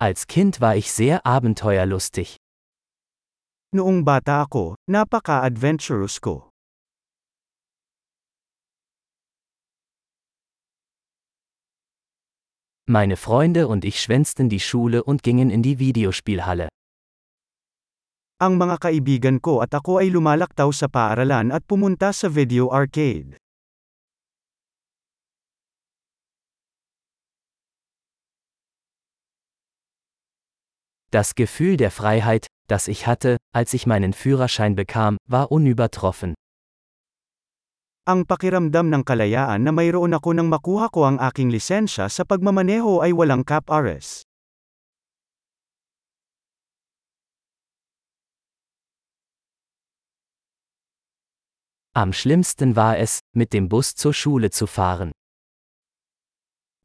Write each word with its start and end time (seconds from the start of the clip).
Als 0.00 0.28
Kind 0.28 0.60
war 0.60 0.76
ich 0.76 0.92
sehr 0.92 1.26
abenteuerlustig. 1.26 2.36
Noong 3.74 4.06
bata 4.06 4.46
ako, 4.46 4.78
napaka-adventurous 4.86 6.22
ko. 6.22 6.54
Meine 12.86 13.16
Freunde 13.18 13.66
und 13.66 13.84
ich 13.84 13.98
schwänzten 14.00 14.48
die 14.48 14.60
Schule 14.60 15.02
und 15.02 15.24
gingen 15.26 15.50
in 15.50 15.66
die 15.66 15.80
Videospielhalle. 15.82 16.70
Ang 18.38 18.54
mga 18.54 18.78
kaibigan 18.78 19.42
ko 19.42 19.66
at 19.66 19.74
ako 19.74 19.98
ay 19.98 20.14
lumalaktaw 20.14 20.70
sa 20.70 20.86
paaralan 20.86 21.50
at 21.50 21.66
pumunta 21.66 22.14
sa 22.14 22.30
video 22.30 22.70
arcade. 22.70 23.34
Das 31.10 31.34
Gefühl 31.34 31.78
der 31.78 31.90
Freiheit, 31.90 32.46
das 32.68 32.86
ich 32.86 33.06
hatte, 33.06 33.38
als 33.54 33.72
ich 33.72 33.86
meinen 33.86 34.12
Führerschein 34.12 34.76
bekam, 34.76 35.16
war 35.24 35.50
unübertroffen. 35.50 36.34
Ang 38.04 38.24
pakiramdam 38.24 38.88
ng 38.92 39.04
kalayaan 39.04 39.64
na 39.64 39.72
mayroon 39.72 40.16
ako 40.16 40.32
nang 40.32 40.48
makuha 40.48 40.88
ko 40.88 41.04
ang 41.04 41.20
aking 41.20 41.52
lisensya 41.52 42.08
sa 42.08 42.24
pagmamaneho 42.24 43.04
ay 43.04 43.12
walang 43.12 43.44
cap-ares. 43.44 44.24
Am 51.92 52.16
schlimmsten 52.16 52.76
war 52.76 52.96
es, 52.96 53.20
mit 53.36 53.52
dem 53.52 53.68
Bus 53.68 53.92
zur 53.92 54.16
Schule 54.16 54.48
zu 54.48 54.64
fahren. 54.64 55.12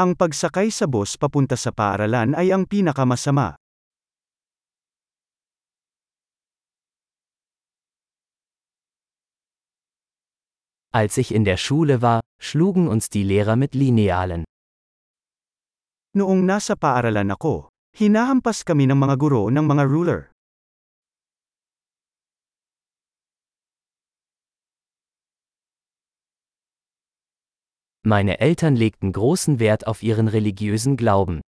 Ang 0.00 0.16
pagsakay 0.16 0.72
sa 0.72 0.88
bus 0.88 1.20
papunta 1.20 1.60
sa 1.60 1.68
paaralan 1.68 2.32
ay 2.32 2.48
ang 2.48 2.64
pinakamasama. 2.64 3.59
Als 10.92 11.18
ich 11.18 11.32
in 11.32 11.44
der 11.46 11.56
Schule 11.56 12.02
war, 12.02 12.18
schlugen 12.42 12.88
uns 12.88 13.10
die 13.10 13.22
Lehrer 13.22 13.54
mit 13.54 13.78
Linealen. 13.78 14.42
Noong 16.18 16.42
nasa 16.42 16.74
paaralan 16.74 17.30
ako, 17.30 17.70
hinahampas 17.94 18.66
kami 18.66 18.90
ng 18.90 18.98
mga 18.98 19.14
guro 19.14 19.46
ng 19.54 19.62
mga 19.70 19.84
ruler. 19.86 20.34
Meine 28.02 28.42
Eltern 28.42 28.74
legten 28.74 29.14
großen 29.14 29.62
Wert 29.62 29.86
auf 29.86 30.02
ihren 30.02 30.26
religiösen 30.26 30.98
Glauben. 30.98 31.38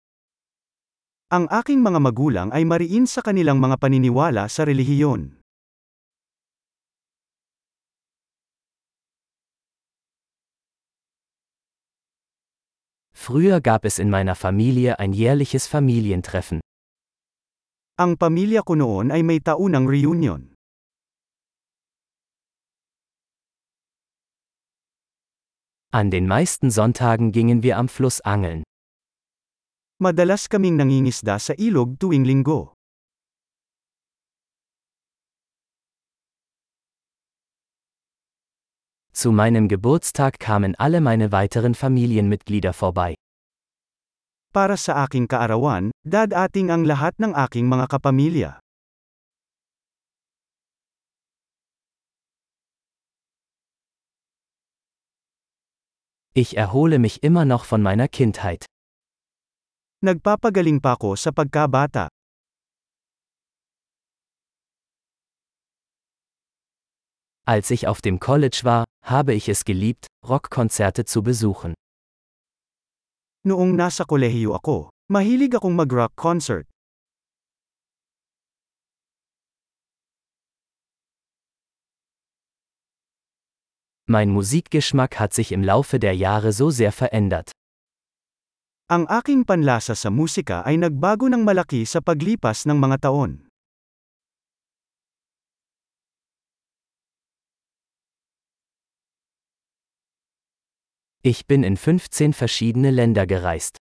Ang 1.35 1.51
aking 1.51 1.83
mga 1.83 1.99
magulang 1.99 2.55
ay 2.55 2.63
mariin 2.63 3.11
sa 3.11 3.27
kanilang 3.27 3.59
mga 3.59 3.75
paniniwala 3.83 4.47
sa 4.47 4.63
relihiyon. 4.63 5.42
Früher 13.23 13.61
gab 13.61 13.85
es 13.85 14.03
in 14.03 14.11
meiner 14.11 14.35
Familie 14.35 14.99
ein 14.99 15.13
jährliches 15.15 15.71
Familientreffen. 15.71 16.59
Ang 17.95 18.19
pamilya 18.19 18.67
ko 18.67 18.75
noon 18.75 19.15
ay 19.15 19.23
may 19.23 19.39
taunang 19.39 19.87
reunion. 19.87 20.59
An 25.95 26.11
den 26.11 26.27
meisten 26.27 26.75
Sonntagen 26.75 27.31
gingen 27.31 27.63
wir 27.63 27.79
am 27.79 27.87
Fluss 27.87 28.19
angeln. 28.27 28.67
Madalas 30.03 30.51
kaming 30.51 30.75
nangingisda 30.75 31.39
sa 31.39 31.55
ilog 31.55 32.03
tuwing 32.03 32.27
linggo. 32.27 32.75
Zu 39.13 39.31
meinem 39.31 39.69
Geburtstag 39.69 40.41
kamen 40.41 40.75
alle 40.77 41.01
meine 41.05 41.33
weiteren 41.33 41.75
Familienmitglieder 41.77 42.73
vorbei. 42.73 43.15
Para 44.57 44.81
sa 44.81 45.05
aking 45.05 45.29
kaarawan, 45.29 45.93
dadating 46.01 46.73
ang 46.73 46.89
lahat 46.89 47.13
ng 47.21 47.37
aking 47.37 47.69
mga 47.69 47.93
kapamilya. 47.93 48.51
Ich 56.33 56.57
erhole 56.57 56.97
mich 56.97 57.21
immer 57.21 57.45
noch 57.45 57.69
von 57.69 57.85
meiner 57.85 58.09
Kindheit. 58.09 58.65
Nagpapagaling 60.01 60.81
pa 60.81 60.97
ako 60.97 61.21
sa 61.21 61.37
pagkabata. 61.37 62.09
Als 67.45 67.71
ich 67.71 67.89
auf 67.89 68.01
dem 68.01 68.21
College 68.21 68.61
war, 68.63 68.85
habe 69.03 69.35
ich 69.35 69.49
es 69.49 69.65
geliebt, 69.65 70.07
Rockkonzerte 70.23 71.05
zu 71.05 71.23
besuchen. 71.23 71.75
Noong 73.43 73.75
nasa 73.75 74.07
kolehiyo 74.07 74.55
ako, 74.55 74.91
mahilig 75.11 75.59
akong 75.59 75.75
mag-rock 75.75 76.15
concert. 76.15 76.71
Mein 84.07 84.31
Musikgeschmack 84.31 85.19
hat 85.19 85.35
sich 85.35 85.51
im 85.51 85.65
Laufe 85.65 85.99
der 85.99 86.15
Jahre 86.15 86.53
so 86.53 86.71
sehr 86.71 86.93
verändert. 86.93 87.51
Ang 88.87 89.11
aking 89.11 89.43
panlasa 89.43 89.99
sa 89.99 90.11
musika 90.15 90.63
ay 90.63 90.79
nagbago 90.79 91.27
ng 91.27 91.43
malaki 91.43 91.83
sa 91.83 91.99
paglipas 91.99 92.71
ng 92.71 92.79
mga 92.79 93.11
taon. 93.11 93.52
Ich 101.25 101.47
bin 101.47 101.63
in 101.63 101.77
15 101.77 102.33
verschiedene 102.33 102.91
Länder 102.91 103.29
gereist. 103.29 103.79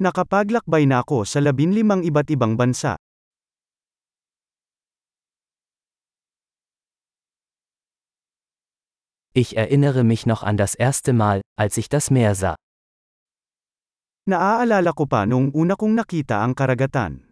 Nakapaglakbay 0.00 0.88
na 0.88 1.04
ako 1.04 1.28
sa 1.28 1.36
labinlimang 1.44 2.00
iba't 2.00 2.32
ibang 2.32 2.56
bansa. 2.56 2.96
Ich 9.36 9.60
erinnere 9.60 10.00
mich 10.00 10.24
noch 10.24 10.40
an 10.40 10.56
das 10.56 10.72
erste 10.72 11.12
Mal, 11.12 11.44
als 11.60 11.76
ich 11.76 11.92
das 11.92 12.08
Meer 12.08 12.32
sah. 12.32 12.56
Naaalala 14.24 14.96
ko 14.96 15.04
pa 15.04 15.28
noong 15.28 15.52
una 15.52 15.76
kong 15.76 15.92
nakita 15.92 16.40
ang 16.40 16.56
karagatan. 16.56 17.28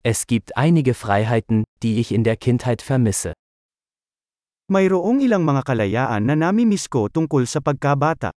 Es 0.00 0.24
gibt 0.24 0.56
einige 0.56 0.96
Freiheiten, 0.96 1.68
die 1.82 2.00
ich 2.00 2.12
in 2.12 2.24
der 2.24 2.36
Kindheit 2.36 2.82
vermisse. 2.82 3.32
Mayroong 4.70 5.20
ilang 5.20 5.42
mga 5.42 5.62
kalayaan 5.66 6.30
na 6.30 6.38
namimiss 6.38 6.86
ko 6.86 7.10
tungkol 7.10 7.48
sa 7.48 7.58
pagkabata. 7.58 8.30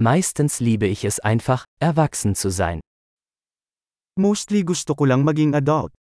Meistens 0.00 0.60
liebe 0.60 0.86
ich 0.88 1.04
es 1.04 1.20
einfach, 1.20 1.64
erwachsen 1.78 2.34
zu 2.34 2.48
sein. 2.48 2.80
Mostly 4.16 4.64
gusto 4.64 4.96
ko 4.96 5.04
lang 5.04 5.24
maging 5.24 5.52
adult. 5.52 5.92